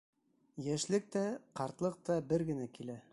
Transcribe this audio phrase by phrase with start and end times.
[0.63, 1.23] Йәшлек тә,
[1.61, 3.01] ҡартлыҡ та бер генә килә.